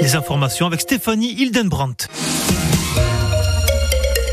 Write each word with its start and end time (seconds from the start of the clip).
Les 0.00 0.14
informations 0.14 0.66
avec 0.66 0.80
Stéphanie 0.80 1.32
Hildenbrandt. 1.32 2.06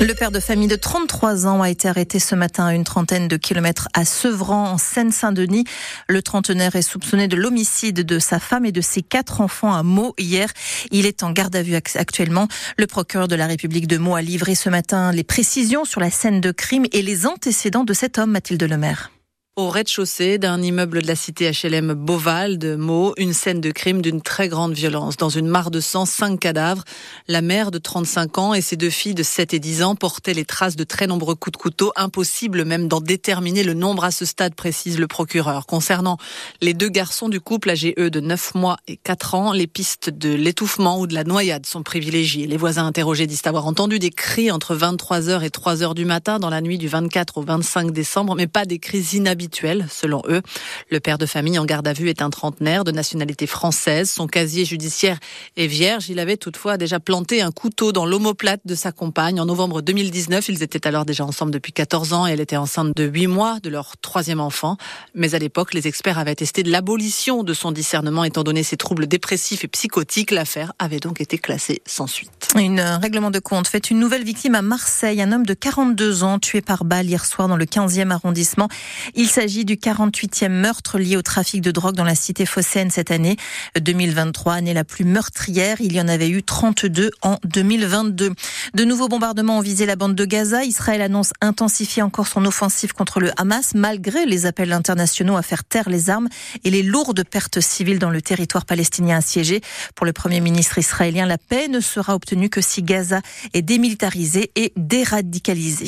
Le 0.00 0.12
père 0.12 0.30
de 0.30 0.40
famille 0.40 0.68
de 0.68 0.76
33 0.76 1.46
ans 1.46 1.62
a 1.62 1.70
été 1.70 1.88
arrêté 1.88 2.18
ce 2.18 2.34
matin 2.34 2.66
à 2.66 2.74
une 2.74 2.84
trentaine 2.84 3.28
de 3.28 3.36
kilomètres 3.36 3.88
à 3.94 4.04
Sevran, 4.04 4.68
en 4.68 4.76
Seine-Saint-Denis. 4.76 5.64
Le 6.08 6.20
trentenaire 6.20 6.76
est 6.76 6.82
soupçonné 6.82 7.28
de 7.28 7.36
l'homicide 7.36 8.04
de 8.04 8.18
sa 8.18 8.38
femme 8.38 8.66
et 8.66 8.72
de 8.72 8.82
ses 8.82 9.00
quatre 9.00 9.40
enfants 9.40 9.72
à 9.72 9.82
Meaux 9.82 10.14
hier. 10.18 10.50
Il 10.90 11.06
est 11.06 11.22
en 11.22 11.30
garde 11.30 11.56
à 11.56 11.62
vue 11.62 11.76
actuellement. 11.76 12.48
Le 12.76 12.86
procureur 12.86 13.28
de 13.28 13.36
la 13.36 13.46
République 13.46 13.86
de 13.86 13.96
Meaux 13.96 14.16
a 14.16 14.22
livré 14.22 14.54
ce 14.54 14.68
matin 14.68 15.12
les 15.12 15.24
précisions 15.24 15.86
sur 15.86 16.00
la 16.00 16.10
scène 16.10 16.42
de 16.42 16.50
crime 16.50 16.84
et 16.92 17.00
les 17.00 17.26
antécédents 17.26 17.84
de 17.84 17.94
cet 17.94 18.18
homme, 18.18 18.32
Mathilde 18.32 18.64
Lemaire. 18.64 19.13
Au 19.56 19.68
rez-de-chaussée 19.68 20.38
d'un 20.38 20.60
immeuble 20.60 21.00
de 21.00 21.06
la 21.06 21.14
cité 21.14 21.48
HLM 21.48 21.94
Beauval 21.94 22.58
de 22.58 22.74
Meaux, 22.74 23.14
une 23.16 23.32
scène 23.32 23.60
de 23.60 23.70
crime 23.70 24.02
d'une 24.02 24.20
très 24.20 24.48
grande 24.48 24.72
violence. 24.72 25.16
Dans 25.16 25.28
une 25.28 25.46
mare 25.46 25.70
de 25.70 25.78
sang, 25.78 26.06
cinq 26.06 26.40
cadavres. 26.40 26.82
La 27.28 27.40
mère 27.40 27.70
de 27.70 27.78
35 27.78 28.38
ans 28.38 28.54
et 28.54 28.60
ses 28.60 28.74
deux 28.74 28.90
filles 28.90 29.14
de 29.14 29.22
7 29.22 29.54
et 29.54 29.60
10 29.60 29.84
ans 29.84 29.94
portaient 29.94 30.34
les 30.34 30.44
traces 30.44 30.74
de 30.74 30.82
très 30.82 31.06
nombreux 31.06 31.36
coups 31.36 31.52
de 31.52 31.62
couteau. 31.62 31.92
Impossible 31.94 32.64
même 32.64 32.88
d'en 32.88 33.00
déterminer 33.00 33.62
le 33.62 33.74
nombre 33.74 34.02
à 34.02 34.10
ce 34.10 34.24
stade, 34.24 34.56
précise 34.56 34.98
le 34.98 35.06
procureur. 35.06 35.66
Concernant 35.66 36.18
les 36.60 36.74
deux 36.74 36.88
garçons 36.88 37.28
du 37.28 37.38
couple 37.40 37.70
âgés, 37.70 37.94
eux, 37.96 38.10
de 38.10 38.18
9 38.18 38.56
mois 38.56 38.78
et 38.88 38.96
4 38.96 39.36
ans, 39.36 39.52
les 39.52 39.68
pistes 39.68 40.10
de 40.10 40.34
l'étouffement 40.34 40.98
ou 40.98 41.06
de 41.06 41.14
la 41.14 41.22
noyade 41.22 41.64
sont 41.64 41.84
privilégiées. 41.84 42.48
Les 42.48 42.56
voisins 42.56 42.86
interrogés 42.86 43.28
disent 43.28 43.42
avoir 43.44 43.68
entendu 43.68 44.00
des 44.00 44.10
cris 44.10 44.50
entre 44.50 44.74
23h 44.74 45.44
et 45.44 45.50
3h 45.50 45.94
du 45.94 46.06
matin 46.06 46.40
dans 46.40 46.50
la 46.50 46.60
nuit 46.60 46.76
du 46.76 46.88
24 46.88 47.38
au 47.38 47.42
25 47.42 47.92
décembre, 47.92 48.34
mais 48.34 48.48
pas 48.48 48.64
des 48.64 48.80
cris 48.80 49.10
inhabituels 49.12 49.43
selon 49.90 50.22
eux. 50.28 50.42
Le 50.90 51.00
père 51.00 51.18
de 51.18 51.26
famille 51.26 51.58
en 51.58 51.64
garde 51.64 51.86
à 51.88 51.92
vue 51.92 52.08
est 52.08 52.22
un 52.22 52.30
trentenaire 52.30 52.84
de 52.84 52.92
nationalité 52.92 53.46
française. 53.46 54.10
Son 54.10 54.26
casier 54.26 54.64
judiciaire 54.64 55.18
est 55.56 55.66
vierge. 55.66 56.08
Il 56.08 56.18
avait 56.18 56.36
toutefois 56.36 56.76
déjà 56.76 57.00
planté 57.00 57.42
un 57.42 57.50
couteau 57.50 57.92
dans 57.92 58.06
l'omoplate 58.06 58.60
de 58.64 58.74
sa 58.74 58.92
compagne 58.92 59.40
en 59.40 59.46
novembre 59.46 59.82
2019. 59.82 60.48
Ils 60.48 60.62
étaient 60.62 60.86
alors 60.86 61.04
déjà 61.04 61.24
ensemble 61.24 61.52
depuis 61.52 61.72
14 61.72 62.12
ans 62.12 62.26
et 62.26 62.32
elle 62.32 62.40
était 62.40 62.56
enceinte 62.56 62.96
de 62.96 63.04
8 63.04 63.26
mois 63.26 63.60
de 63.60 63.70
leur 63.70 63.96
troisième 63.98 64.40
enfant. 64.40 64.76
Mais 65.14 65.34
à 65.34 65.38
l'époque, 65.38 65.74
les 65.74 65.86
experts 65.88 66.18
avaient 66.18 66.34
testé 66.34 66.62
de 66.62 66.70
l'abolition 66.70 67.42
de 67.42 67.54
son 67.54 67.72
discernement 67.72 68.24
étant 68.24 68.44
donné 68.44 68.62
ses 68.62 68.76
troubles 68.76 69.06
dépressifs 69.06 69.64
et 69.64 69.68
psychotiques. 69.68 70.30
L'affaire 70.30 70.72
avait 70.78 71.00
donc 71.00 71.20
été 71.20 71.38
classée 71.38 71.82
sans 71.86 72.06
suite. 72.06 72.43
Une 72.56 72.80
règlement 72.80 73.32
de 73.32 73.40
compte 73.40 73.66
fait 73.66 73.90
une 73.90 73.98
nouvelle 73.98 74.22
victime 74.22 74.54
à 74.54 74.62
Marseille. 74.62 75.20
Un 75.20 75.32
homme 75.32 75.44
de 75.44 75.54
42 75.54 76.22
ans 76.22 76.38
tué 76.38 76.60
par 76.60 76.84
balle 76.84 77.06
hier 77.06 77.24
soir 77.24 77.48
dans 77.48 77.56
le 77.56 77.64
15e 77.64 78.10
arrondissement. 78.12 78.68
Il 79.14 79.28
s'agit 79.28 79.64
du 79.64 79.74
48e 79.74 80.50
meurtre 80.50 80.98
lié 80.98 81.16
au 81.16 81.22
trafic 81.22 81.60
de 81.60 81.72
drogue 81.72 81.96
dans 81.96 82.04
la 82.04 82.14
cité 82.14 82.46
phocéenne 82.46 82.90
cette 82.90 83.10
année. 83.10 83.36
2023, 83.80 84.54
année 84.54 84.74
la 84.74 84.84
plus 84.84 85.04
meurtrière. 85.04 85.78
Il 85.80 85.94
y 85.94 86.00
en 86.00 86.06
avait 86.06 86.28
eu 86.28 86.44
32 86.44 87.10
en 87.22 87.38
2022. 87.44 88.32
De 88.74 88.84
nouveaux 88.84 89.08
bombardements 89.08 89.58
ont 89.58 89.62
visé 89.62 89.84
la 89.84 89.96
bande 89.96 90.14
de 90.14 90.24
Gaza. 90.24 90.64
Israël 90.64 91.02
annonce 91.02 91.32
intensifier 91.40 92.02
encore 92.02 92.28
son 92.28 92.44
offensive 92.44 92.92
contre 92.92 93.18
le 93.18 93.32
Hamas 93.36 93.74
malgré 93.74 94.26
les 94.26 94.46
appels 94.46 94.72
internationaux 94.72 95.36
à 95.36 95.42
faire 95.42 95.64
taire 95.64 95.88
les 95.88 96.08
armes 96.08 96.28
et 96.62 96.70
les 96.70 96.84
lourdes 96.84 97.24
pertes 97.24 97.60
civiles 97.60 97.98
dans 97.98 98.10
le 98.10 98.22
territoire 98.22 98.64
palestinien 98.64 99.16
assiégé. 99.16 99.60
Pour 99.96 100.06
le 100.06 100.12
premier 100.12 100.40
ministre 100.40 100.78
israélien, 100.78 101.26
la 101.26 101.38
paix 101.38 101.66
ne 101.66 101.80
sera 101.80 102.14
obtenue 102.14 102.33
que 102.50 102.60
si 102.60 102.82
Gaza 102.82 103.20
est 103.52 103.62
démilitarisé 103.62 104.50
et 104.56 104.72
déradicalisé. 104.76 105.86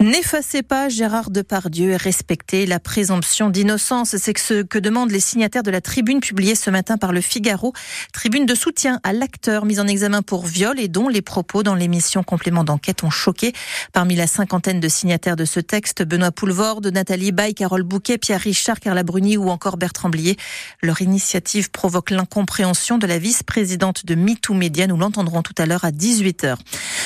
N'effacez 0.00 0.62
pas 0.62 0.88
Gérard 0.88 1.30
Depardieu 1.30 1.90
et 1.90 1.96
respectez 1.96 2.66
la 2.66 2.80
présomption 2.80 3.48
d'innocence. 3.48 4.16
C'est 4.16 4.36
ce 4.36 4.62
que 4.62 4.78
demandent 4.78 5.12
les 5.12 5.20
signataires 5.20 5.62
de 5.62 5.70
la 5.70 5.80
tribune 5.80 6.20
publiée 6.20 6.54
ce 6.54 6.70
matin 6.70 6.98
par 6.98 7.12
le 7.12 7.20
Figaro. 7.20 7.72
Tribune 8.12 8.46
de 8.46 8.54
soutien 8.54 9.00
à 9.02 9.12
l'acteur 9.12 9.64
mis 9.64 9.80
en 9.80 9.86
examen 9.86 10.22
pour 10.22 10.46
viol 10.46 10.78
et 10.80 10.88
dont 10.88 11.08
les 11.08 11.22
propos 11.22 11.62
dans 11.62 11.74
l'émission 11.74 12.22
Complément 12.22 12.64
d'enquête 12.64 13.04
ont 13.04 13.10
choqué. 13.10 13.52
Parmi 13.92 14.16
la 14.16 14.26
cinquantaine 14.26 14.80
de 14.80 14.88
signataires 14.88 15.36
de 15.36 15.44
ce 15.44 15.60
texte, 15.60 16.02
Benoît 16.02 16.32
Poulvorde, 16.32 16.86
Nathalie 16.88 17.32
Baye, 17.32 17.54
Carole 17.54 17.82
Bouquet, 17.82 18.18
Pierre 18.18 18.40
Richard, 18.40 18.80
Carla 18.80 19.02
Bruni 19.02 19.36
ou 19.36 19.48
encore 19.48 19.76
Bertrand 19.76 20.08
Blier. 20.08 20.36
Leur 20.82 21.02
initiative 21.02 21.70
provoque 21.70 22.10
l'incompréhension 22.10 22.98
de 22.98 23.06
la 23.06 23.18
vice-présidente 23.18 24.06
de 24.06 24.14
MeToo 24.14 24.54
Média. 24.54 24.86
Nous 24.86 24.96
l'entendrons 24.96 25.42
tout 25.42 25.54
à 25.58 25.66
l'heure 25.66 25.83
à 25.84 25.90
18h. 25.90 26.56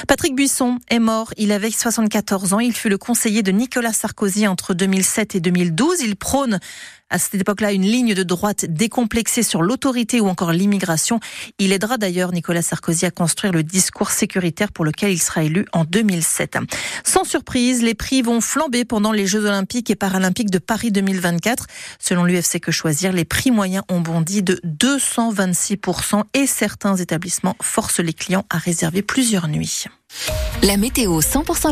Patrick 0.07 0.35
Buisson 0.35 0.79
est 0.89 0.99
mort. 0.99 1.33
Il 1.37 1.53
avait 1.53 1.71
74 1.71 2.55
ans. 2.55 2.61
Il 2.61 2.73
fut 2.73 2.89
le 2.89 2.99
conseiller 2.99 3.43
de 3.43 3.53
Nicolas 3.53 3.93
Sarkozy 3.93 4.47
entre 4.47 4.75
2007 4.75 5.35
et 5.35 5.41
2012. 5.41 6.01
Il 6.01 6.17
prône 6.17 6.61
à 7.11 7.19
cette 7.19 7.35
époque-là 7.35 7.73
une 7.73 7.83
ligne 7.83 8.15
de 8.15 8.23
droite 8.23 8.67
décomplexée 8.67 9.43
sur 9.43 9.63
l'autorité 9.63 10.21
ou 10.21 10.29
encore 10.29 10.53
l'immigration. 10.53 11.21
Il 11.59 11.73
aidera 11.73 11.97
d'ailleurs 11.97 12.33
Nicolas 12.33 12.63
Sarkozy 12.63 13.07
à 13.07 13.11
construire 13.11 13.53
le 13.53 13.63
discours 13.63 14.11
sécuritaire 14.11 14.73
pour 14.73 14.85
lequel 14.85 15.13
il 15.13 15.19
sera 15.19 15.43
élu 15.43 15.67
en 15.73 15.85
2007. 15.85 16.59
Sans 17.05 17.25
surprise, 17.25 17.83
les 17.83 17.95
prix 17.95 18.23
vont 18.23 18.41
flamber 18.41 18.85
pendant 18.85 19.13
les 19.13 19.27
Jeux 19.27 19.45
olympiques 19.47 19.91
et 19.91 19.97
paralympiques 19.97 20.51
de 20.51 20.59
Paris 20.59 20.93
2024. 20.93 21.67
Selon 21.99 22.25
l'UFC 22.25 22.61
Que 22.61 22.73
Choisir, 22.73 23.13
les 23.13 23.25
prix 23.25 23.51
moyens 23.51 23.85
ont 23.89 24.01
bondi 24.01 24.43
de 24.43 24.61
226% 24.65 26.23
et 26.35 26.47
certains 26.47 26.97
établissements 26.97 27.57
forcent 27.61 28.01
les 28.01 28.13
clients 28.13 28.45
à 28.51 28.59
réserver 28.59 29.03
plusieurs 29.03 29.49
nuits. 29.49 29.85
La 30.63 30.77
météo 30.77 31.21
100% 31.21 31.67